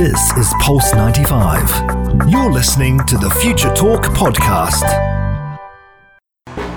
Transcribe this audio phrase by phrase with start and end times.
[0.00, 2.30] This is Pulse 95.
[2.30, 4.80] You're listening to the Future Talk podcast.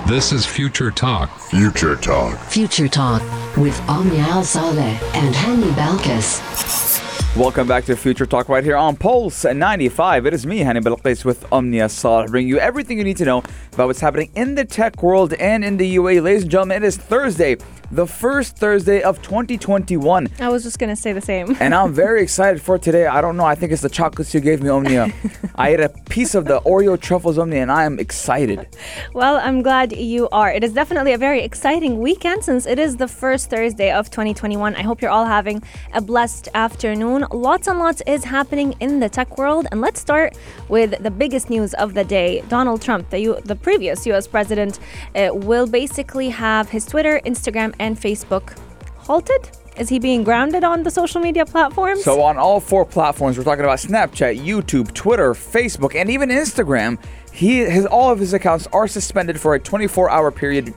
[0.06, 1.34] This is Future Talk.
[1.40, 2.38] Future Talk.
[2.40, 3.22] Future Talk
[3.56, 7.34] with Omnia Al Saleh and Hani Balkis.
[7.34, 10.26] Welcome back to Future Talk right here on Pulse 95.
[10.26, 13.42] It is me, Hani Balqis, with Omnia Saleh, bringing you everything you need to know
[13.72, 16.22] about what's happening in the tech world and in the UAE.
[16.22, 17.56] Ladies and gentlemen, it is Thursday,
[17.94, 20.28] the first Thursday of 2021.
[20.40, 21.56] I was just gonna say the same.
[21.60, 23.06] And I'm very excited for today.
[23.06, 25.12] I don't know, I think it's the chocolates you gave me, Omnia.
[25.54, 28.66] I ate a piece of the Oreo truffles, Omnia, and I am excited.
[29.14, 30.50] well, I'm glad you are.
[30.50, 34.74] It is definitely a very exciting weekend since it is the first Thursday of 2021.
[34.74, 37.26] I hope you're all having a blessed afternoon.
[37.30, 40.36] Lots and lots is happening in the tech world, and let's start
[40.68, 42.42] with the biggest news of the day.
[42.48, 44.80] Donald Trump, the, U- the previous US president,
[45.14, 48.58] uh, will basically have his Twitter, Instagram, and Facebook
[48.96, 49.50] halted.
[49.76, 52.04] Is he being grounded on the social media platforms?
[52.04, 56.98] So, on all four platforms, we're talking about Snapchat, YouTube, Twitter, Facebook, and even Instagram,
[57.32, 60.72] he his all of his accounts are suspended for a 24 hour period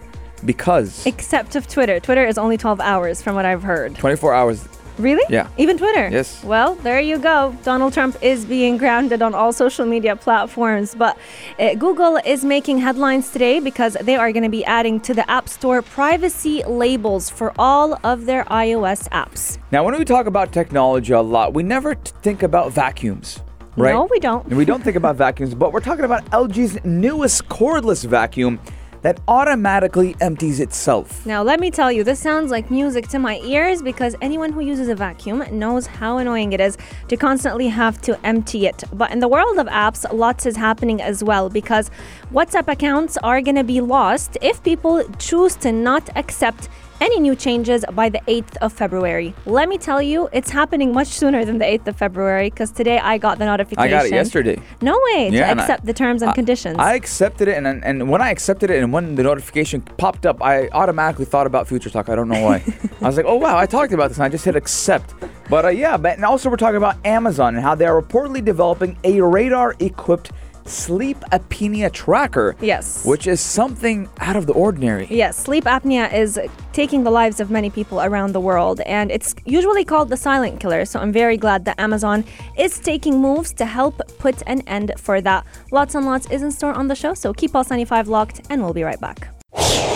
[0.45, 1.99] because Except of Twitter.
[1.99, 3.95] Twitter is only 12 hours from what I've heard.
[3.95, 4.67] 24 hours.
[4.97, 5.23] Really?
[5.29, 5.47] Yeah.
[5.57, 6.09] Even Twitter?
[6.09, 6.43] Yes.
[6.43, 7.55] Well, there you go.
[7.63, 10.95] Donald Trump is being grounded on all social media platforms.
[10.95, 11.17] But
[11.59, 15.29] uh, Google is making headlines today because they are going to be adding to the
[15.29, 19.57] App Store privacy labels for all of their iOS apps.
[19.71, 23.39] Now, when we talk about technology a lot, we never t- think about vacuums.
[23.75, 23.93] Right?
[23.93, 24.47] No, we don't.
[24.47, 28.59] we don't think about vacuums, but we're talking about LG's newest cordless vacuum
[29.01, 31.25] that automatically empties itself.
[31.25, 34.61] Now, let me tell you, this sounds like music to my ears because anyone who
[34.61, 38.83] uses a vacuum knows how annoying it is to constantly have to empty it.
[38.93, 41.91] But in the world of apps, lots is happening as well because
[42.33, 47.35] WhatsApp accounts are going to be lost if people choose to not accept any new
[47.35, 49.33] changes by the 8th of February.
[49.45, 52.97] Let me tell you, it's happening much sooner than the 8th of February because today
[52.99, 53.83] I got the notification.
[53.83, 54.59] I got it yesterday.
[54.81, 56.77] No way Yeah, to and I- accept the terms and conditions.
[56.79, 60.41] I accepted it, and and when I accepted it, and when the notification popped up,
[60.43, 62.09] I automatically thought about Future Talk.
[62.09, 62.63] I don't know why.
[63.01, 65.13] I was like, oh wow, I talked about this, and I just hit accept.
[65.49, 68.43] But uh, yeah, but and also we're talking about Amazon and how they are reportedly
[68.43, 70.31] developing a radar-equipped
[70.67, 72.55] sleep apnea tracker.
[72.61, 73.05] Yes.
[73.05, 75.07] Which is something out of the ordinary.
[75.09, 76.39] Yes, sleep apnea is
[76.73, 80.59] taking the lives of many people around the world, and it's usually called the silent
[80.59, 80.85] killer.
[80.85, 82.23] So I'm very glad that Amazon
[82.57, 85.45] is taking moves to help put an end for that.
[85.71, 88.61] Lots and lots is in store on the show, so keep Pulse 95 locked, and
[88.61, 89.29] we'll be right back.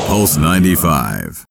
[0.08, 1.46] Pulse 95.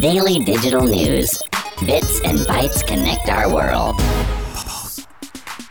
[0.00, 1.38] Daily digital news.
[1.84, 3.96] Bits and bytes connect our world.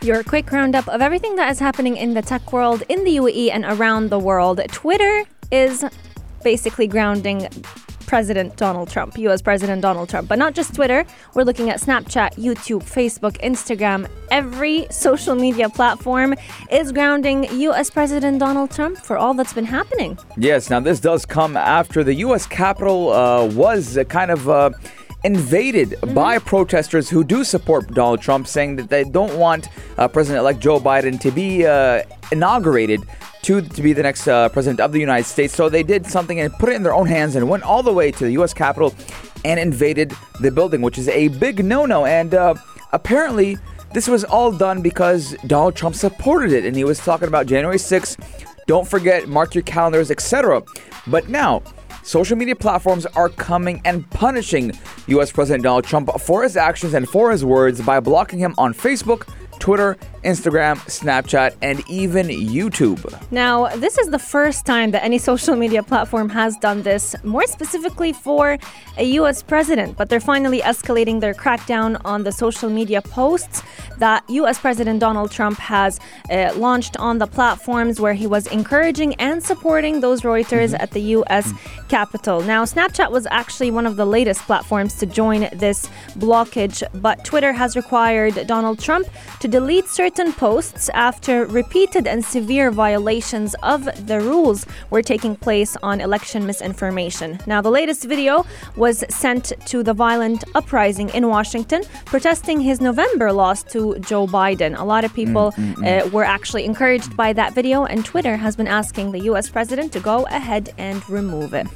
[0.02, 3.50] Your quick roundup of everything that is happening in the tech world, in the UAE,
[3.50, 4.58] and around the world.
[4.72, 5.84] Twitter is
[6.42, 7.46] basically grounding
[8.06, 10.26] President Donald Trump, US President Donald Trump.
[10.26, 14.08] But not just Twitter, we're looking at Snapchat, YouTube, Facebook, Instagram.
[14.30, 16.34] Every social media platform
[16.70, 20.18] is grounding US President Donald Trump for all that's been happening.
[20.38, 22.46] Yes, now this does come after the U.S.
[22.46, 24.70] Capitol uh, was kind of uh,
[25.24, 30.60] invaded by protesters who do support Donald Trump, saying that they don't want uh, President-elect
[30.60, 33.02] Joe Biden to be uh, inaugurated
[33.42, 35.54] to to be the next uh, president of the United States.
[35.54, 37.92] So they did something and put it in their own hands and went all the
[37.92, 38.52] way to the U.S.
[38.52, 38.94] Capitol
[39.44, 42.04] and invaded the building, which is a big no-no.
[42.06, 42.54] And uh,
[42.92, 43.58] apparently.
[43.92, 47.76] This was all done because Donald Trump supported it, and he was talking about January
[47.76, 48.22] 6th.
[48.68, 50.62] Don't forget, mark your calendars, etc.
[51.08, 51.64] But now,
[52.10, 54.72] social media platforms are coming and punishing
[55.06, 58.74] US President Donald Trump for his actions and for his words by blocking him on
[58.74, 59.28] Facebook,
[59.60, 63.00] Twitter, Instagram, Snapchat, and even YouTube.
[63.30, 67.46] Now, this is the first time that any social media platform has done this, more
[67.46, 68.58] specifically for
[68.98, 73.62] a US president, but they're finally escalating their crackdown on the social media posts
[73.98, 75.98] that US President Donald Trump has
[76.30, 81.00] uh, launched on the platforms where he was encouraging and supporting those rioters at the
[81.16, 81.52] US
[81.88, 82.42] Capitol.
[82.42, 85.88] Now, Snapchat was actually one of the latest platforms to join this
[86.18, 89.06] blockage, but Twitter has required Donald Trump
[89.40, 95.76] to delete certain posts after repeated and severe violations of the rules were taking place
[95.82, 97.38] on election misinformation.
[97.46, 98.44] Now, the latest video
[98.76, 104.78] was sent to the violent uprising in Washington protesting his November loss to Joe Biden.
[104.78, 108.68] A lot of people uh, were actually encouraged by that video, and Twitter has been
[108.68, 111.66] asking the US president to go ahead and remove it.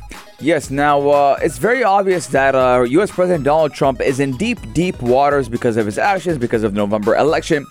[0.41, 3.11] Yes, now uh, it's very obvious that uh, U.S.
[3.11, 7.17] President Donald Trump is in deep, deep waters because of his actions, because of November
[7.17, 7.65] election.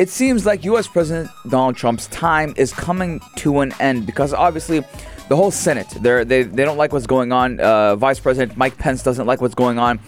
[0.00, 0.88] It seems like U.S.
[0.88, 4.80] President Donald Trump's time is coming to an end because obviously
[5.28, 7.60] the whole Senate they they don't like what's going on.
[7.60, 10.00] Uh, Vice President Mike Pence doesn't like what's going on.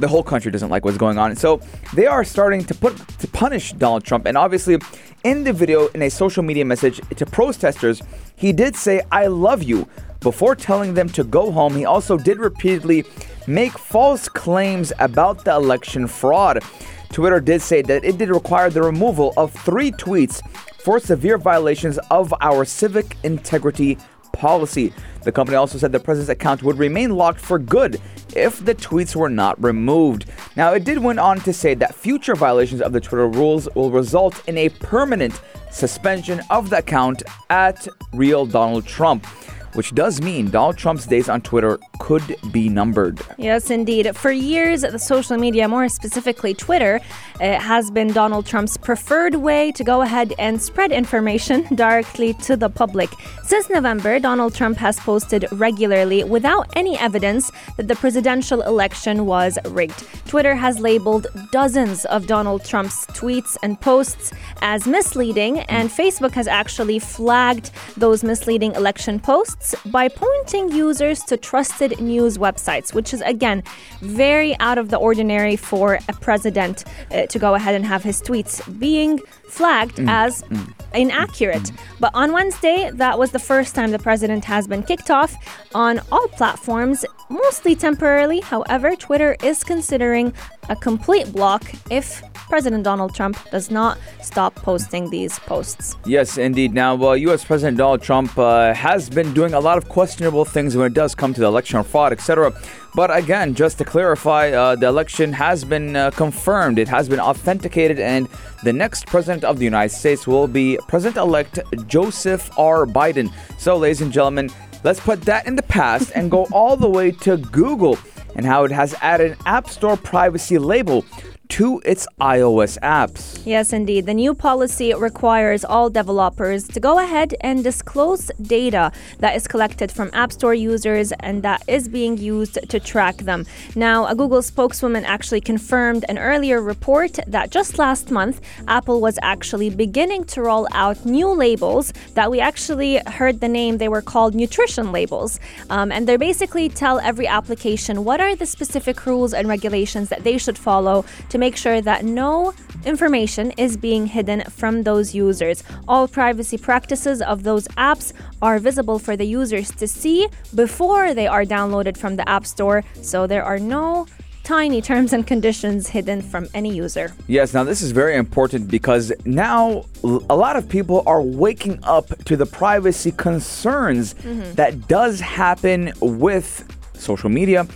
[0.00, 1.36] the whole country doesn't like what's going on.
[1.36, 1.60] So
[1.94, 4.26] they are starting to put to punish Donald Trump.
[4.26, 4.78] And obviously,
[5.22, 8.02] in the video, in a social media message to protesters,
[8.34, 9.86] he did say, "I love you."
[10.18, 13.04] Before telling them to go home, he also did repeatedly
[13.46, 16.64] make false claims about the election fraud.
[17.12, 20.40] Twitter did say that it did require the removal of three tweets
[20.82, 23.98] for severe violations of our civic integrity
[24.32, 24.92] policy.
[25.24, 28.00] The company also said the president's account would remain locked for good
[28.34, 30.26] if the tweets were not removed.
[30.56, 33.90] Now, it did went on to say that future violations of the Twitter rules will
[33.90, 35.40] result in a permanent
[35.70, 39.26] suspension of the account at Real Donald Trump
[39.74, 43.20] which does mean Donald Trump's days on Twitter could be numbered.
[43.38, 44.16] Yes, indeed.
[44.16, 47.00] For years, the social media, more specifically Twitter,
[47.40, 52.56] uh, has been Donald Trump's preferred way to go ahead and spread information directly to
[52.56, 53.10] the public.
[53.44, 59.58] Since November, Donald Trump has posted regularly without any evidence that the presidential election was
[59.66, 60.04] rigged.
[60.26, 64.32] Twitter has labeled dozens of Donald Trump's tweets and posts
[64.62, 71.36] as misleading, and Facebook has actually flagged those misleading election posts by pointing users to
[71.36, 73.62] trusted news websites, which is again
[74.00, 78.20] very out of the ordinary for a president uh, to go ahead and have his
[78.20, 79.18] tweets being
[79.48, 80.08] flagged mm.
[80.08, 80.72] as mm.
[80.94, 81.62] inaccurate.
[81.62, 81.78] Mm.
[81.98, 85.34] But on Wednesday, that was the first time the president has been kicked off
[85.74, 88.40] on all platforms, mostly temporarily.
[88.40, 90.32] However, Twitter is considering
[90.68, 95.96] a complete block if President Donald Trump does not stop posting these posts.
[96.04, 96.74] Yes, indeed.
[96.74, 97.44] Now, uh, U.S.
[97.44, 101.14] President Donald Trump uh, has been doing a lot of questionable things when it does
[101.14, 102.52] come to the election fraud, etc.
[102.92, 107.20] But again, just to clarify, uh, the election has been uh, confirmed, it has been
[107.20, 108.28] authenticated, and
[108.64, 112.84] the next president of the United States will be President elect Joseph R.
[112.84, 113.32] Biden.
[113.58, 114.50] So, ladies and gentlemen,
[114.82, 117.96] let's put that in the past and go all the way to Google
[118.34, 121.04] and how it has added an App Store privacy label
[121.50, 123.42] to its iOS apps.
[123.44, 124.06] Yes, indeed.
[124.06, 129.90] The new policy requires all developers to go ahead and disclose data that is collected
[129.90, 133.46] from App Store users and that is being used to track them.
[133.74, 139.18] Now, a Google spokeswoman actually confirmed an earlier report that just last month, Apple was
[139.20, 144.02] actually beginning to roll out new labels that we actually heard the name, they were
[144.02, 145.40] called nutrition labels.
[145.68, 150.22] Um, and they basically tell every application what are the specific rules and regulations that
[150.22, 152.54] they should follow to make sure that no
[152.84, 155.64] information is being hidden from those users.
[155.88, 161.26] All privacy practices of those apps are visible for the users to see before they
[161.26, 164.06] are downloaded from the App Store, so there are no
[164.42, 167.12] tiny terms and conditions hidden from any user.
[167.26, 172.06] Yes, now this is very important because now a lot of people are waking up
[172.24, 174.54] to the privacy concerns mm-hmm.
[174.54, 176.64] that does happen with
[176.94, 177.66] social media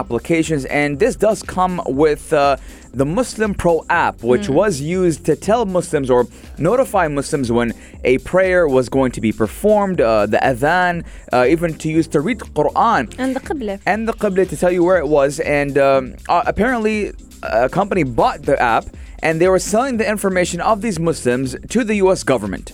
[0.00, 2.56] applications and this does come with uh,
[2.92, 4.54] the Muslim Pro app, which mm.
[4.60, 6.26] was used to tell Muslims or
[6.58, 7.72] notify Muslims when
[8.04, 12.20] a prayer was going to be performed, uh, the adhan, uh, even to use to
[12.20, 13.02] read Quran.
[13.18, 13.80] And the Qibla.
[13.86, 15.40] And the Qibla to tell you where it was.
[15.40, 17.12] And um, uh, apparently,
[17.42, 18.84] a company bought the app
[19.22, 22.72] and they were selling the information of these Muslims to the US government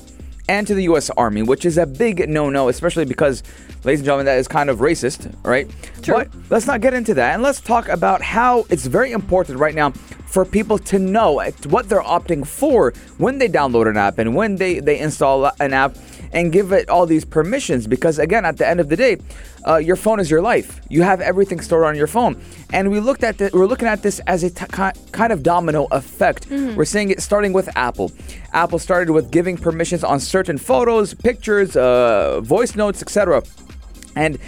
[0.51, 1.11] and to the U.S.
[1.11, 3.45] Army, which is a big no-no, especially because,
[3.85, 5.71] ladies and gentlemen, that is kind of racist, right?
[6.03, 6.17] True.
[6.17, 9.77] But let's not get into that, and let's talk about how it's very important right
[9.77, 14.35] now for people to know what they're opting for when they download an app and
[14.35, 15.97] when they they install an app
[16.33, 19.19] and give it all these permissions because again at the end of the day
[19.67, 20.81] uh, your phone is your life.
[20.89, 22.41] You have everything stored on your phone.
[22.73, 24.65] And we looked at the, we're looking at this as a t-
[25.13, 26.49] kind of domino effect.
[26.49, 26.77] Mm-hmm.
[26.77, 28.11] we're seeing it starting with apple.
[28.53, 33.43] Apple started with giving permissions on certain photos pictures uh, voice notes etc
[34.17, 34.39] and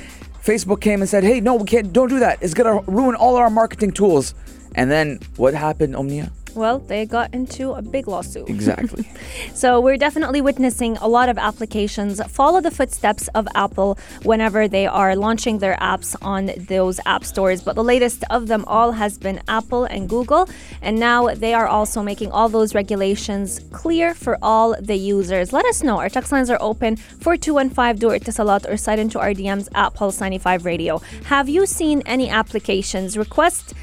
[0.43, 2.39] facebook came and said hey no we can't don't do that.
[2.43, 4.35] It's going to ruin all our marketing tools.
[4.75, 8.49] And then what happened omnia well, they got into a big lawsuit.
[8.49, 9.09] Exactly.
[9.55, 14.87] so we're definitely witnessing a lot of applications follow the footsteps of Apple whenever they
[14.87, 17.63] are launching their apps on those app stores.
[17.63, 20.49] But the latest of them all has been Apple and Google.
[20.81, 25.53] And now they are also making all those regulations clear for all the users.
[25.53, 25.99] Let us know.
[25.99, 29.95] Our text lines are open for 215 do Salat or slide into our DMs at
[29.95, 30.99] Pulse 95 Radio.
[31.25, 33.75] Have you seen any applications request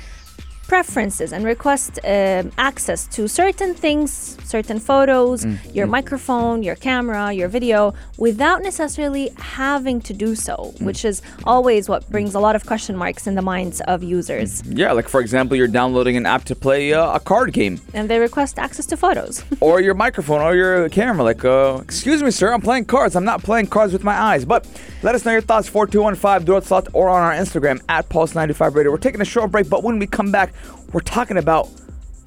[0.73, 4.09] preferences and request um, access to certain things,
[4.55, 9.25] certain photos, Mm, your microphone, your camera, your video, without necessarily
[9.59, 10.85] having to do so, Mm.
[10.87, 11.17] which is
[11.53, 14.49] always what brings a lot of question marks in the minds of users.
[14.81, 18.03] Yeah, like for example, you're downloading an app to play uh, a card game, And
[18.09, 19.33] they request access to photos.
[19.67, 21.23] or your microphone, or your camera.
[21.31, 23.13] Like, uh, excuse me, sir, I'm playing cards.
[23.17, 24.43] I'm not playing cards with my eyes.
[24.53, 24.61] But
[25.07, 25.67] let us know your thoughts.
[25.69, 28.91] 4215 do it slot or on our Instagram at Pulse95 Radio.
[28.91, 30.49] We're taking a short break, but when we come back,
[30.93, 31.69] we're talking about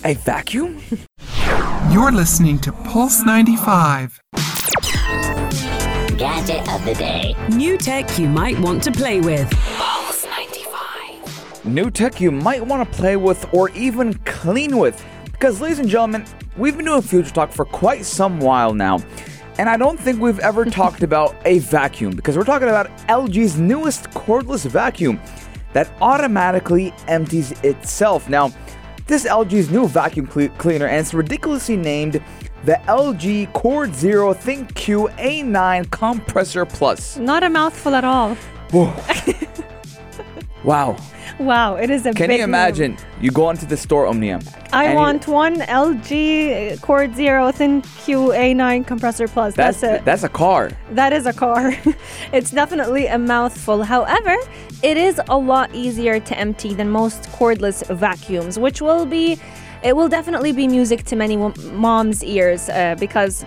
[0.05, 0.81] a vacuum.
[1.91, 4.21] You're listening to Pulse 95.
[6.17, 7.35] Gadget of the day.
[7.51, 9.51] New tech you might want to play with.
[9.77, 11.65] Pulse 95.
[11.65, 15.05] New tech you might want to play with or even clean with.
[15.25, 16.25] Because, ladies and gentlemen,
[16.57, 18.99] we've been doing Future Talk for quite some while now.
[19.59, 23.59] And I don't think we've ever talked about a vacuum because we're talking about LG's
[23.59, 25.21] newest cordless vacuum
[25.73, 28.29] that automatically empties itself.
[28.29, 28.52] Now,
[29.07, 32.23] this LG's new vacuum cle- cleaner, and it's ridiculously named
[32.64, 37.17] the LG Cord Zero ThinQ A9 Compressor Plus.
[37.19, 38.37] Not a mouthful at all.
[40.64, 40.97] Wow.
[41.43, 42.97] Wow, it is a Can you imagine?
[43.21, 44.41] You go into the store, Omnia.
[44.73, 49.55] I and you- want one LG Cord Zero ThinQ A9 Compressor Plus.
[49.55, 50.05] That's That's, it.
[50.05, 50.71] that's a car.
[50.93, 51.75] That is a car.
[52.33, 53.83] it's definitely a mouthful.
[53.83, 54.37] However,
[54.85, 59.37] it is a lot easier to empty than most cordless vacuums, which will be,
[59.83, 63.45] it will definitely be music to many moms' ears uh, because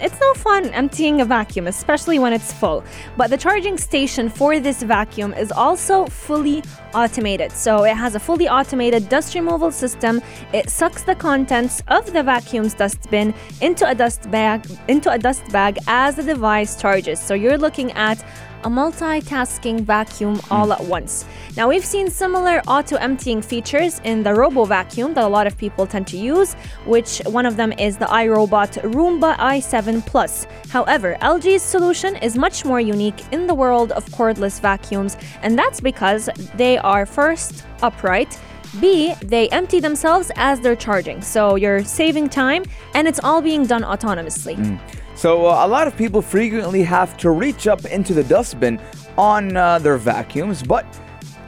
[0.00, 2.84] it's no fun emptying a vacuum, especially when it's full.
[3.16, 6.62] But the charging station for this vacuum is also fully
[6.94, 7.52] automated.
[7.52, 10.20] So it has a fully automated dust removal system.
[10.52, 15.48] It sucks the contents of the vacuum's dustbin into a dust bag into a dust
[15.50, 17.20] bag as the device charges.
[17.20, 18.24] So you're looking at
[18.64, 21.24] a multitasking vacuum all at once.
[21.56, 25.56] Now, we've seen similar auto emptying features in the Robo Vacuum that a lot of
[25.56, 30.46] people tend to use, which one of them is the iRobot Roomba i7 Plus.
[30.70, 35.80] However, LG's solution is much more unique in the world of cordless vacuums, and that's
[35.80, 38.38] because they are first upright.
[38.80, 41.22] B, they empty themselves as they're charging.
[41.22, 44.56] So you're saving time and it's all being done autonomously.
[44.56, 44.80] Mm.
[45.16, 48.78] So uh, a lot of people frequently have to reach up into the dustbin
[49.16, 50.86] on uh, their vacuums, but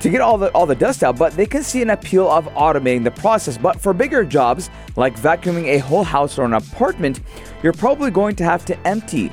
[0.01, 1.19] to get all the all the dust out.
[1.19, 3.59] But they can see an appeal of automating the process.
[3.59, 7.21] But for bigger jobs like vacuuming a whole house or an apartment,
[7.63, 9.31] you're probably going to have to empty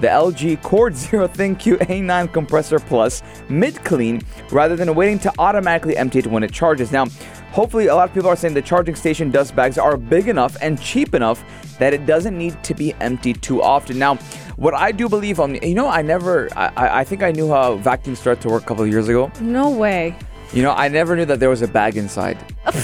[0.00, 5.96] the LG Cord Zero ThinQ A9 Compressor Plus mid clean rather than waiting to automatically
[5.96, 6.92] empty it when it charges.
[6.92, 7.06] Now,
[7.52, 10.56] hopefully, a lot of people are saying the charging station dust bags are big enough
[10.60, 11.44] and cheap enough
[11.78, 13.98] that it doesn't need to be emptied too often.
[13.98, 14.14] Now,
[14.56, 17.48] what I do believe on, you know, I never, I, I- I think I knew
[17.50, 19.30] how vacuums start to work a couple of years ago.
[19.40, 20.14] No way.
[20.52, 22.38] You know, I never knew that there was a bag inside.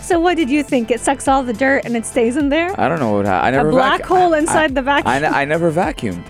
[0.00, 0.90] So what did you think?
[0.90, 2.78] It sucks all the dirt and it stays in there?
[2.78, 3.46] I don't know what happened.
[3.56, 5.24] I never black vacu- hole inside I- the vacuum.
[5.34, 6.22] I, I never vacuumed.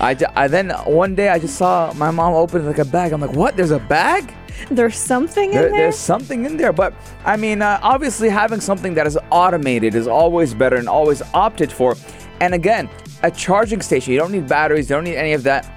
[0.00, 3.12] I, I then one day I just saw my mom open like a bag.
[3.12, 3.56] I'm like, what?
[3.56, 4.34] There's a bag?
[4.70, 5.80] There's something There, in there.
[5.82, 6.72] there's something in there.
[6.72, 11.22] But I mean, uh, obviously, having something that is automated is always better and always
[11.34, 11.96] opted for.
[12.40, 12.88] And again,
[13.22, 15.74] a charging station, you don't need batteries, you don't need any of that.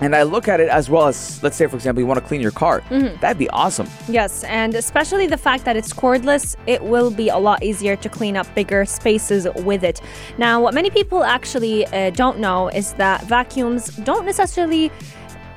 [0.00, 2.26] And I look at it as well as, let's say, for example, you want to
[2.26, 2.80] clean your car.
[2.90, 3.20] Mm-hmm.
[3.20, 3.88] That'd be awesome.
[4.08, 8.08] Yes, and especially the fact that it's cordless, it will be a lot easier to
[8.08, 10.00] clean up bigger spaces with it.
[10.36, 14.90] Now, what many people actually uh, don't know is that vacuums don't necessarily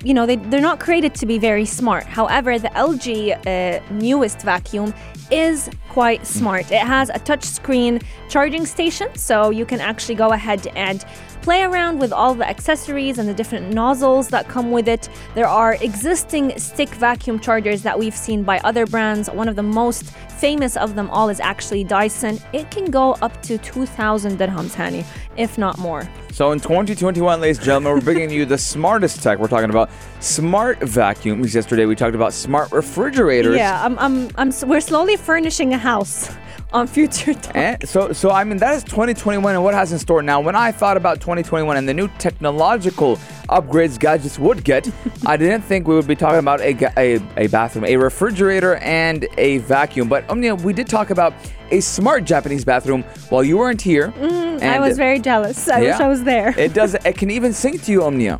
[0.03, 2.05] you know, they, they're not created to be very smart.
[2.05, 4.93] However, the LG uh, newest vacuum
[5.31, 6.71] is quite smart.
[6.71, 11.03] It has a touchscreen charging station, so you can actually go ahead and
[11.47, 15.07] play around with all the accessories and the different nozzles that come with it.
[15.33, 19.29] There are existing stick vacuum chargers that we've seen by other brands.
[19.29, 20.03] One of the most
[20.41, 22.37] famous of them all is actually Dyson.
[22.51, 25.05] It can go up to 2,000 dirhams, Hani,
[25.37, 26.05] if not more.
[26.33, 29.39] So in 2021, ladies and gentlemen, we're bringing you the smartest tech.
[29.39, 29.89] We're talking about
[30.19, 31.55] smart vacuums.
[31.55, 33.55] Yesterday, we talked about smart refrigerators.
[33.55, 36.29] Yeah, I'm, I'm, I'm, we're slowly furnishing a house
[36.73, 37.55] on Future eh, Talk.
[37.55, 40.39] And so, so I mean, that is 2021 and what has in store now.
[40.39, 43.17] When I thought about 2021 and the new technological
[43.49, 44.89] upgrades gadgets would get,
[45.25, 49.27] I didn't think we would be talking about a, a, a bathroom, a refrigerator, and
[49.37, 50.09] a vacuum.
[50.09, 51.33] But um, Omnia, we did talk about
[51.71, 54.09] a smart Japanese bathroom while you weren't here.
[54.11, 55.67] Mm, I and was very jealous.
[55.67, 55.99] I wish.
[55.99, 56.57] I was there.
[56.57, 56.93] It does.
[56.93, 58.39] It can even sing to you, Omnia.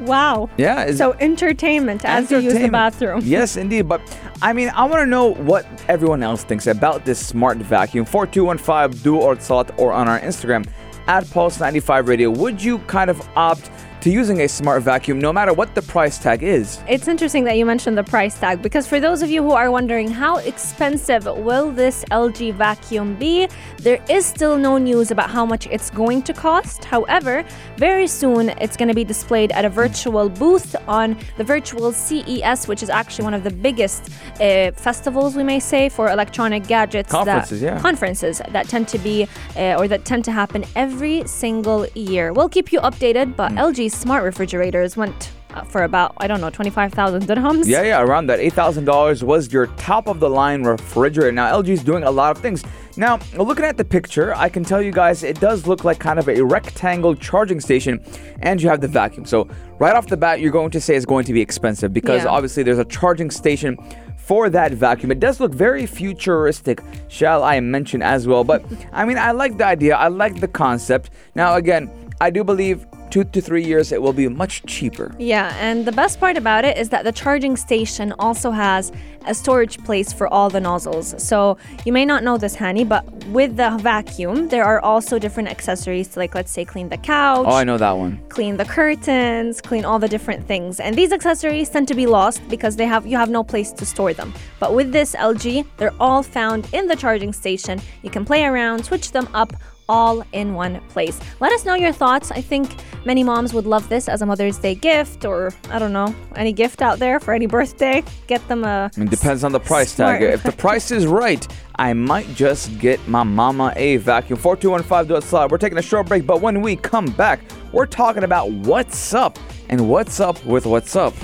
[0.00, 0.48] Wow.
[0.56, 0.92] Yeah.
[0.92, 3.22] So entertainment as you use the bathroom.
[3.28, 3.88] Yes, indeed.
[3.88, 4.00] But
[4.40, 8.04] I mean, I want to know what everyone else thinks about this smart vacuum.
[8.04, 10.66] 4215 do or thought or on our Instagram
[11.06, 12.30] at Pulse95 Radio.
[12.30, 16.18] Would you kind of opt to using a smart vacuum, no matter what the price
[16.18, 16.80] tag is.
[16.88, 19.70] It's interesting that you mentioned the price tag because for those of you who are
[19.70, 25.44] wondering how expensive will this LG vacuum be, there is still no news about how
[25.44, 26.84] much it's going to cost.
[26.84, 27.44] However,
[27.76, 32.68] very soon it's going to be displayed at a virtual booth on the virtual CES,
[32.68, 37.10] which is actually one of the biggest uh, festivals, we may say, for electronic gadgets.
[37.10, 37.80] Conferences, that, yeah.
[37.80, 39.26] Conferences that tend to be
[39.56, 42.32] uh, or that tend to happen every single year.
[42.32, 43.72] We'll keep you updated, but Mm.
[43.72, 47.66] LG smart refrigerators went uh, for about, I don't know, 25,000 dirhams.
[47.66, 48.38] Yeah, yeah, around that.
[48.38, 51.32] $8,000 was your top of the line refrigerator.
[51.32, 52.62] Now, LG is doing a lot of things.
[52.96, 56.18] Now, looking at the picture, I can tell you guys it does look like kind
[56.18, 58.02] of a rectangle charging station,
[58.40, 59.24] and you have the vacuum.
[59.24, 62.24] So, right off the bat, you're going to say it's going to be expensive because
[62.24, 62.30] Yeah.
[62.30, 63.76] obviously there's a charging station
[64.18, 65.10] for that vacuum.
[65.12, 68.44] It does look very futuristic, shall I mention as well.
[68.44, 71.10] But I mean, I like the idea, I like the concept.
[71.34, 71.88] Now, again,
[72.20, 75.14] I do believe two to three years it will be much cheaper.
[75.18, 78.92] Yeah, and the best part about it is that the charging station also has
[79.26, 81.14] a storage place for all the nozzles.
[81.22, 85.48] So you may not know this, Hani, but with the vacuum, there are also different
[85.50, 87.46] accessories to, like, let's say, clean the couch.
[87.48, 88.20] Oh, I know that one.
[88.28, 90.80] clean the curtains, clean all the different things.
[90.80, 93.84] And these accessories tend to be lost because they have you have no place to
[93.84, 94.32] store them.
[94.60, 97.80] But with this LG, they're all found in the charging station.
[98.02, 99.52] You can play around, switch them up
[99.88, 101.18] all in one place.
[101.40, 102.30] Let us know your thoughts.
[102.30, 105.92] I think many moms would love this as a Mother's Day gift or I don't
[105.92, 108.02] know, any gift out there for any birthday.
[108.26, 110.22] Get them a It depends on the price tag.
[110.22, 114.38] If the price is right, I might just get my mama a vacuum.
[114.38, 115.50] 4215 dot slide.
[115.50, 117.40] We're taking a short break, but when we come back,
[117.72, 121.14] we're talking about what's up and what's up with what's up.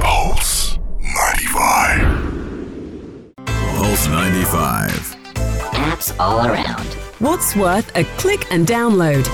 [0.00, 3.34] Pulse 95.
[3.46, 5.17] Pulse 95.
[5.88, 6.86] Apps all around.
[7.18, 9.26] What's worth a click and download?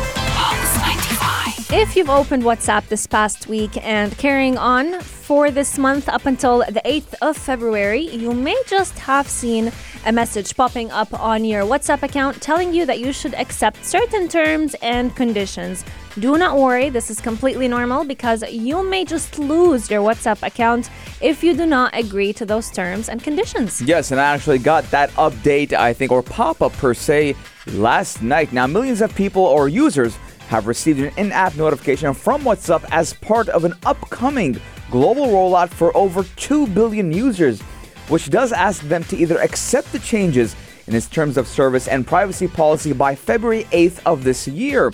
[1.72, 6.58] If you've opened WhatsApp this past week and carrying on for this month up until
[6.58, 9.72] the 8th of February, you may just have seen
[10.06, 14.28] a message popping up on your WhatsApp account telling you that you should accept certain
[14.28, 15.84] terms and conditions.
[16.20, 20.88] Do not worry, this is completely normal because you may just lose your WhatsApp account
[21.20, 23.80] if you do not agree to those terms and conditions.
[23.80, 28.22] Yes, and I actually got that update, I think, or pop up per se, last
[28.22, 28.52] night.
[28.52, 30.16] Now, millions of people or users
[30.48, 35.70] have received an in app notification from WhatsApp as part of an upcoming global rollout
[35.70, 37.60] for over 2 billion users,
[38.08, 40.54] which does ask them to either accept the changes
[40.86, 44.92] in its terms of service and privacy policy by February 8th of this year,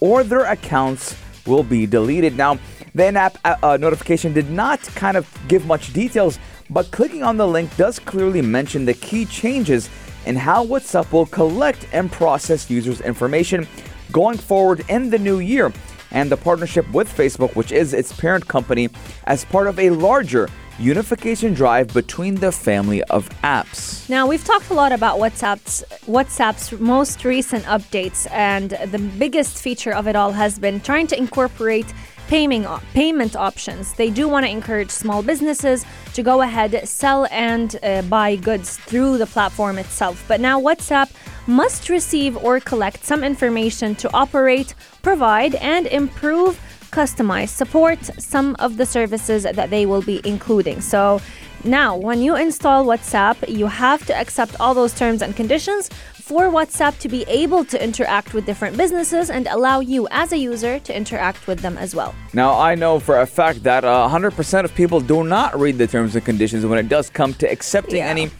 [0.00, 1.14] or their accounts
[1.46, 2.36] will be deleted.
[2.36, 2.58] Now,
[2.96, 6.38] the in-app uh, uh, notification did not kind of give much details,
[6.70, 9.90] but clicking on the link does clearly mention the key changes
[10.24, 13.68] in how WhatsApp will collect and process users' information
[14.12, 15.74] going forward in the new year,
[16.10, 18.88] and the partnership with Facebook, which is its parent company,
[19.24, 24.08] as part of a larger unification drive between the family of apps.
[24.08, 29.92] Now we've talked a lot about WhatsApp's WhatsApp's most recent updates, and the biggest feature
[29.92, 31.86] of it all has been trying to incorporate
[32.28, 33.94] payment payment options.
[33.94, 35.84] They do want to encourage small businesses
[36.14, 40.24] to go ahead, sell and uh, buy goods through the platform itself.
[40.28, 41.10] But now WhatsApp
[41.46, 46.60] must receive or collect some information to operate, provide, and improve
[46.90, 50.80] customize, support some of the services that they will be including.
[50.80, 51.20] So
[51.64, 55.90] now, when you install WhatsApp, you have to accept all those terms and conditions
[56.26, 60.36] for WhatsApp to be able to interact with different businesses and allow you as a
[60.36, 62.12] user to interact with them as well.
[62.34, 65.86] Now, I know for a fact that uh, 100% of people do not read the
[65.86, 68.08] terms and conditions when it does come to accepting Yeah.
[68.08, 68.30] any.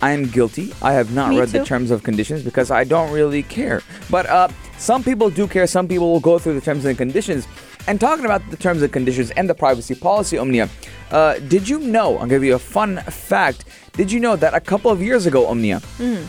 [0.00, 0.72] I am guilty.
[0.80, 3.82] I have not Me read the terms of conditions because I don't really care.
[4.10, 5.66] But uh, some people do care.
[5.66, 7.46] Some people will go through the terms and conditions.
[7.86, 10.68] And talking about the terms and conditions and the privacy policy, Omnia,
[11.10, 12.16] uh, did you know?
[12.18, 12.96] I'll give you a fun
[13.32, 13.64] fact.
[13.92, 16.26] Did you know that a couple of years ago, Omnia, Mm.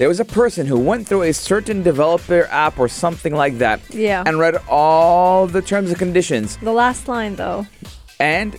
[0.00, 3.80] There was a person who went through a certain developer app or something like that
[3.90, 4.22] Yeah.
[4.26, 7.66] and read all the terms and conditions The last line, though.
[8.18, 8.56] and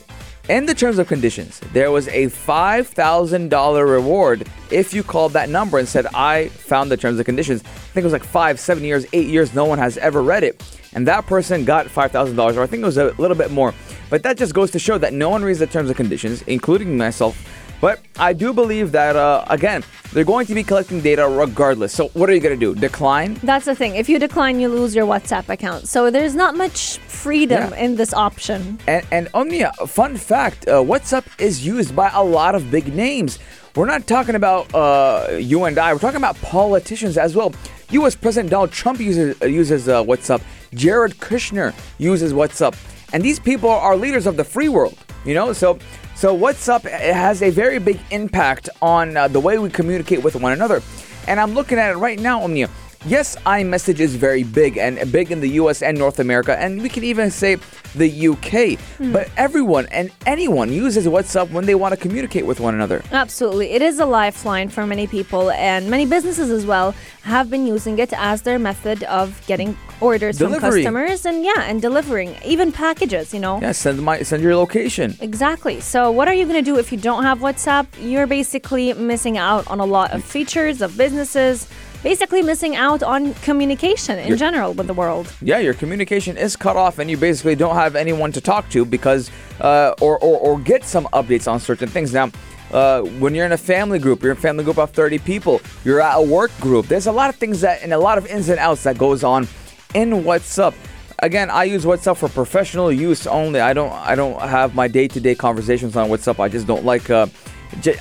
[0.50, 5.80] in the terms of conditions, there was a $5,000 reward if you called that number
[5.80, 7.64] and said, I found the terms and conditions.
[7.66, 10.44] I think it was like five, seven years, eight years, no one has ever read
[10.44, 10.62] it.
[10.94, 13.74] And that person got $5,000, or I think it was a little bit more.
[14.12, 16.98] But that just goes to show that no one reads the terms and conditions, including
[16.98, 17.36] myself.
[17.82, 21.92] But I do believe that, uh, again, they're going to be collecting data regardless.
[21.94, 22.80] So what are you going to do?
[22.80, 23.34] Decline?
[23.44, 23.96] That's the thing.
[23.96, 25.88] If you decline, you lose your WhatsApp account.
[25.88, 27.78] So there's not much freedom Yeah.
[27.86, 28.78] in this option.
[28.88, 33.40] And, and Omnia, fun fact, uh, WhatsApp is used by a lot of big names.
[33.76, 35.92] We're not talking about uh, you and I.
[35.94, 37.54] We're talking about politicians as well.
[37.92, 38.16] U.S.
[38.16, 40.42] President Donald Trump uses uh, uses uh, WhatsApp.
[40.74, 42.76] Jared Kushner uses WhatsApp.
[43.14, 45.54] And these people are leaders of the free world, you know?
[45.54, 45.80] So
[46.16, 50.52] so WhatsApp has a very big impact on uh, the way we communicate with one
[50.52, 50.82] another.
[51.28, 52.70] And I'm looking at it right now, Omnia.
[53.06, 56.88] Yes, iMessage is very big and big in the US and North America, and we
[56.88, 57.58] can even say
[57.96, 58.80] the UK.
[58.98, 59.12] Hmm.
[59.12, 63.04] But everyone and anyone uses WhatsApp when they want to communicate with one another.
[63.12, 63.72] Absolutely.
[63.72, 67.98] It is a lifeline for many people, and many businesses as well have been using
[67.98, 73.34] it as their method of getting orders from customers and, yeah, and delivering, even packages,
[73.34, 73.60] you know.
[73.62, 75.16] Yeah, send my send your location.
[75.22, 75.80] Exactly.
[75.80, 77.88] So, what are you going to do if you don't have WhatsApp?
[78.00, 80.26] You're basically missing out on a lot of mm.
[80.26, 81.68] features of businesses,
[82.04, 85.32] basically missing out on communication in You're- general with the world.
[85.42, 88.86] Yeah, your communication is cut off, and you basically don't have anyone to talk to
[88.86, 92.14] because, uh, or, or or get some updates on certain things.
[92.14, 92.32] Now,
[92.72, 95.62] uh, when you're in a family group, you're in a family group of 30 people.
[95.84, 96.88] You're at a work group.
[96.88, 99.24] There's a lot of things that, and a lot of ins and outs that goes
[99.24, 99.48] on
[99.94, 100.74] in WhatsApp.
[101.20, 103.60] Again, I use WhatsApp for professional use only.
[103.60, 106.40] I don't I don't have my day-to-day conversations on WhatsApp.
[106.40, 107.10] I just don't like.
[107.10, 107.28] Uh,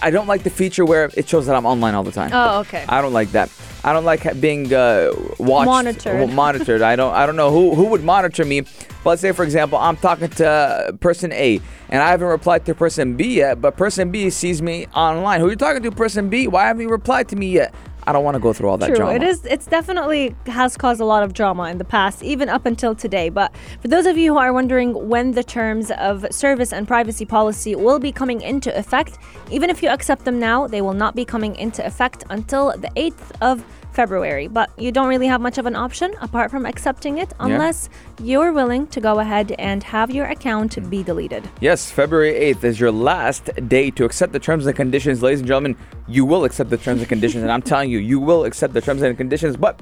[0.02, 2.30] I don't like the feature where it shows that I'm online all the time.
[2.32, 2.84] Oh, okay.
[2.88, 3.50] I don't like that.
[3.82, 6.30] I don't like being uh, watched, Monitored.
[6.30, 6.82] monitored.
[6.82, 7.14] I don't.
[7.14, 8.62] I don't know who who would monitor me.
[9.02, 12.66] But let's say, for example, I'm talking to uh, person A, and I haven't replied
[12.66, 13.60] to person B yet.
[13.62, 15.40] But person B sees me online.
[15.40, 16.46] Who are you talking to, person B?
[16.48, 17.74] Why haven't you replied to me yet?
[18.06, 18.96] I don't want to go through all that True.
[18.96, 19.14] drama.
[19.14, 19.44] It is.
[19.44, 23.28] It's definitely has caused a lot of drama in the past, even up until today.
[23.28, 27.24] But for those of you who are wondering when the terms of service and privacy
[27.24, 29.18] policy will be coming into effect,
[29.50, 32.90] even if you accept them now, they will not be coming into effect until the
[32.96, 34.48] 8th of February.
[34.48, 37.88] But you don't really have much of an option apart from accepting it, unless
[38.22, 41.48] you're willing to go ahead and have your account be deleted.
[41.60, 45.22] Yes, February 8th is your last day to accept the terms and conditions.
[45.22, 45.76] Ladies and gentlemen,
[46.06, 47.42] you will accept the terms and conditions.
[47.42, 49.56] and I'm telling you, you will accept the terms and conditions.
[49.56, 49.80] But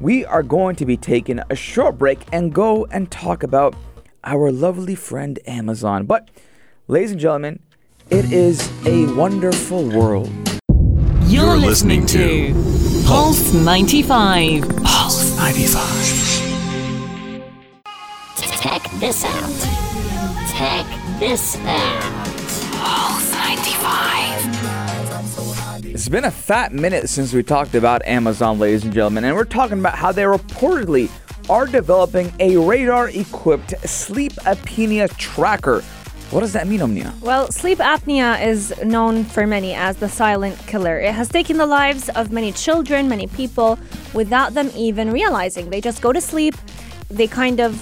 [0.00, 3.74] we are going to be taking a short break and go and talk about
[4.24, 6.06] our lovely friend Amazon.
[6.06, 6.30] But,
[6.86, 7.60] ladies and gentlemen,
[8.10, 10.57] it is a wonderful world.
[11.28, 14.62] You're, You're listening, listening to Pulse 95.
[14.82, 17.44] Pulse 95.
[18.62, 19.50] Check this out.
[20.56, 20.86] Check
[21.20, 22.02] this out.
[22.72, 25.84] Pulse 95.
[25.84, 29.44] It's been a fat minute since we talked about Amazon, ladies and gentlemen, and we're
[29.44, 31.10] talking about how they reportedly
[31.50, 35.84] are developing a radar equipped sleep apnea tracker.
[36.30, 37.14] What does that mean, Omnia?
[37.22, 40.98] Well, sleep apnea is known for many as the silent killer.
[40.98, 43.78] It has taken the lives of many children, many people,
[44.12, 45.70] without them even realizing.
[45.70, 46.54] They just go to sleep,
[47.10, 47.72] they kind of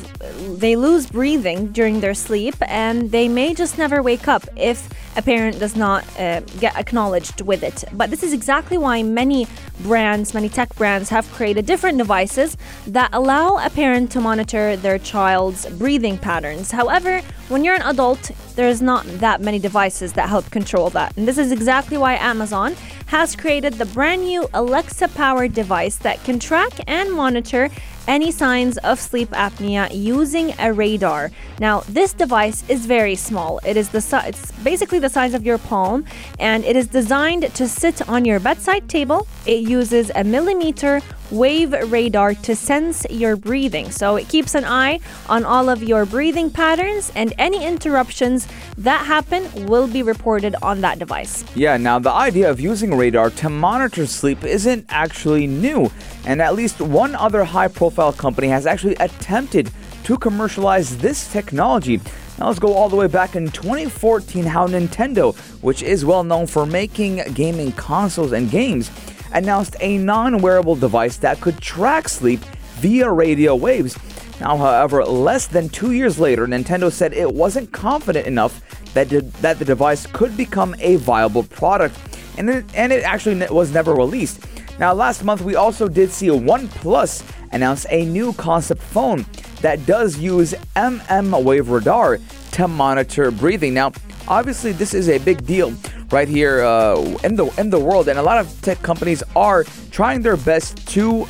[0.61, 5.23] they lose breathing during their sleep, and they may just never wake up if a
[5.23, 7.85] parent does not uh, get acknowledged with it.
[7.93, 9.47] But this is exactly why many
[9.81, 14.99] brands, many tech brands, have created different devices that allow a parent to monitor their
[14.99, 16.71] child's breathing patterns.
[16.71, 21.17] However, when you're an adult, there's not that many devices that help control that.
[21.17, 26.23] And this is exactly why Amazon has created the brand new Alexa powered device that
[26.25, 27.71] can track and monitor
[28.07, 31.31] any signs of sleep apnea using a radar.
[31.59, 33.61] Now, this device is very small.
[33.64, 36.05] It is the si- it's basically the size of your palm
[36.38, 39.27] and it is designed to sit on your bedside table.
[39.47, 43.91] It uses a millimeter wave radar to sense your breathing.
[43.91, 48.47] So it keeps an eye on all of your breathing patterns and any interruptions
[48.79, 51.45] that happen will be reported on that device.
[51.55, 55.91] Yeah, now the idea of using radar to monitor sleep isn't actually new,
[56.25, 59.71] and at least one other high profile company has actually attempted
[60.05, 62.01] to commercialize this technology.
[62.39, 66.47] Now let's go all the way back in 2014 how Nintendo, which is well known
[66.47, 68.91] for making gaming consoles and games,
[69.33, 72.41] announced a non-wearable device that could track sleep
[72.77, 73.99] via radio waves.
[74.41, 78.61] Now, however, less than 2 years later, Nintendo said it wasn't confident enough
[78.93, 79.09] that
[79.41, 81.97] that the device could become a viable product,
[82.37, 84.45] and it, and it actually was never released.
[84.79, 89.25] Now, last month we also did see OnePlus announce a new concept phone
[89.62, 92.19] that does use MM wave radar
[92.53, 93.73] to monitor breathing.
[93.73, 93.93] Now,
[94.29, 95.73] obviously, this is a big deal
[96.11, 99.64] right here uh, in the in the world, and a lot of tech companies are
[99.90, 101.27] trying their best to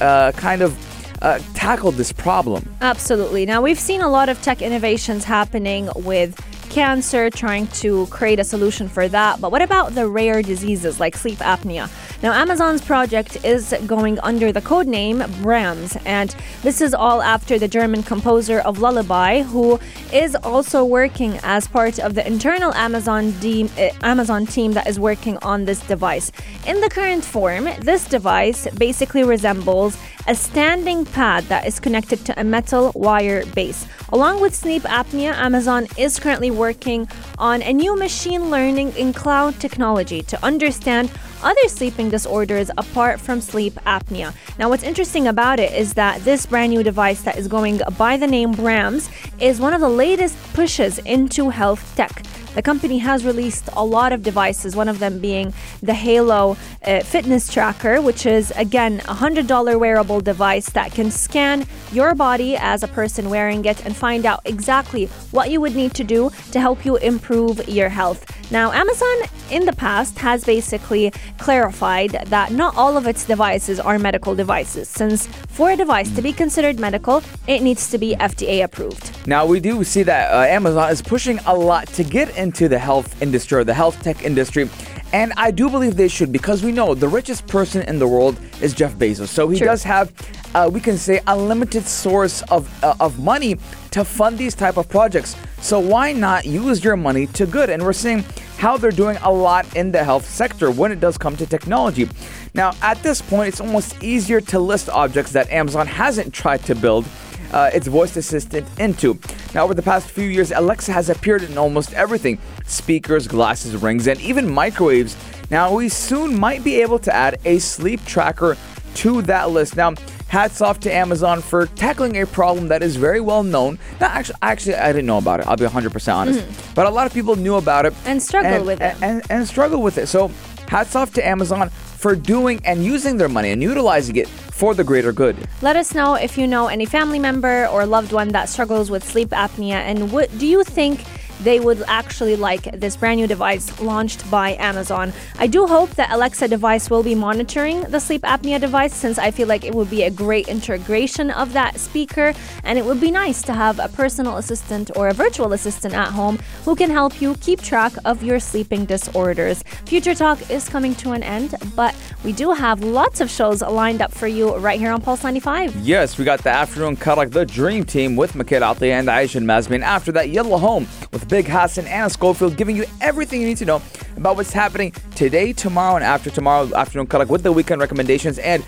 [0.00, 0.76] uh, kind of
[1.22, 2.68] uh, tackle this problem.
[2.80, 3.46] Absolutely.
[3.46, 6.38] Now, we've seen a lot of tech innovations happening with
[6.70, 9.40] cancer, trying to create a solution for that.
[9.40, 11.90] But what about the rare diseases like sleep apnea?
[12.22, 17.58] Now, Amazon's project is going under the code name Brahms, and this is all after
[17.58, 19.80] the German composer of Lullaby, who
[20.12, 25.00] is also working as part of the internal Amazon, de- uh, Amazon team that is
[25.00, 26.30] working on this device.
[26.66, 32.38] In the current form, this device basically resembles a standing pad that is connected to
[32.38, 33.86] a metal wire base.
[34.12, 39.58] Along with sleep apnea, Amazon is currently working on a new machine learning in cloud
[39.58, 41.10] technology to understand
[41.42, 44.34] other sleeping disorders apart from sleep apnea.
[44.58, 48.16] Now, what's interesting about it is that this brand new device that is going by
[48.16, 52.22] the name Brahms is one of the latest pushes into health tech.
[52.54, 57.00] The company has released a lot of devices, one of them being the Halo uh,
[57.00, 62.82] fitness tracker, which is again a $100 wearable device that can scan your body as
[62.82, 66.60] a person wearing it and find out exactly what you would need to do to
[66.60, 68.26] help you improve your health.
[68.50, 69.16] Now, Amazon
[69.50, 74.88] in the past has basically clarified that not all of its devices are medical devices,
[74.88, 79.10] since for a device to be considered medical, it needs to be FDA approved.
[79.26, 82.78] Now, we do see that uh, Amazon is pushing a lot to get into the
[82.78, 84.68] health industry or the health tech industry.
[85.12, 88.38] And I do believe they should because we know the richest person in the world
[88.60, 89.28] is Jeff Bezos.
[89.28, 89.66] So he True.
[89.66, 90.12] does have,
[90.54, 93.56] uh, we can say, a limited source of, uh, of money
[93.90, 95.36] to fund these type of projects.
[95.60, 97.70] So why not use your money to good?
[97.70, 98.24] And we're seeing
[98.58, 102.08] how they're doing a lot in the health sector when it does come to technology.
[102.54, 106.74] Now, at this point, it's almost easier to list objects that Amazon hasn't tried to
[106.74, 107.06] build
[107.52, 109.18] uh, its voice assistant into.
[109.54, 114.06] Now, over the past few years, Alexa has appeared in almost everything speakers, glasses, rings,
[114.06, 115.16] and even microwaves.
[115.50, 118.56] Now, we soon might be able to add a sleep tracker
[118.94, 119.76] to that list.
[119.76, 119.94] Now,
[120.30, 123.78] hats off to Amazon for tackling a problem that is very well known.
[124.00, 125.46] Not actually, actually, I didn't know about it.
[125.48, 126.40] I'll be 100% honest.
[126.40, 126.74] Mm-hmm.
[126.74, 128.96] But a lot of people knew about it And struggle with it.
[129.02, 130.06] And, and struggle with it.
[130.06, 130.30] So,
[130.68, 134.84] hats off to Amazon for doing and using their money and utilizing it for the
[134.84, 135.36] greater good.
[135.62, 139.02] Let us know if you know any family member or loved one that struggles with
[139.02, 141.04] sleep apnea and what do you think
[141.42, 145.12] they would actually like this brand new device launched by Amazon.
[145.38, 149.30] I do hope that Alexa device will be monitoring the sleep apnea device since I
[149.30, 153.10] feel like it would be a great integration of that speaker and it would be
[153.10, 157.20] nice to have a personal assistant or a virtual assistant at home who can help
[157.20, 159.62] you keep track of your sleeping disorders.
[159.86, 164.02] Future Talk is coming to an end, but we do have lots of shows lined
[164.02, 165.76] up for you right here on Pulse 95.
[165.76, 169.42] Yes, we got the afternoon cut like the dream team with Makeda Atley and Aisha
[169.42, 169.76] Mazmi.
[169.76, 173.56] And after that, Yellow Home with Big Hassan and Schofield giving you everything you need
[173.58, 173.80] to know
[174.16, 176.68] about what's happening today, tomorrow, and after tomorrow.
[176.74, 178.64] Afternoon cut with the weekend recommendations and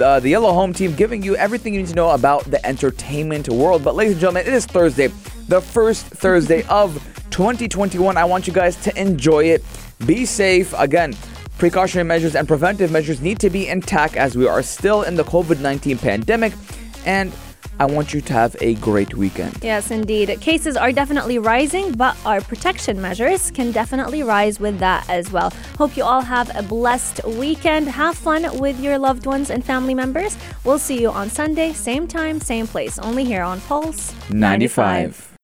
[0.00, 3.50] uh, the Yellow Home team giving you everything you need to know about the entertainment
[3.50, 3.84] world.
[3.84, 5.08] But ladies and gentlemen, it is Thursday,
[5.48, 6.94] the first Thursday of
[7.28, 8.16] 2021.
[8.16, 9.62] I want you guys to enjoy it.
[10.06, 10.72] Be safe.
[10.78, 11.14] Again,
[11.58, 15.24] precautionary measures and preventive measures need to be intact as we are still in the
[15.24, 16.54] COVID 19 pandemic.
[17.04, 17.34] And
[17.78, 19.58] I want you to have a great weekend.
[19.62, 20.40] Yes, indeed.
[20.40, 25.50] Cases are definitely rising, but our protection measures can definitely rise with that as well.
[25.76, 27.88] Hope you all have a blessed weekend.
[27.88, 30.36] Have fun with your loved ones and family members.
[30.64, 35.36] We'll see you on Sunday, same time, same place, only here on Pulse 95.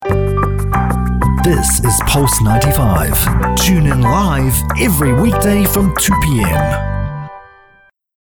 [1.45, 3.57] This is Pulse 95.
[3.57, 6.94] Tune in live every weekday from 2 p.m.